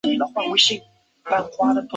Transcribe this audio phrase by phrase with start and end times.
[0.03, 1.87] 贞元十八年后垄之原。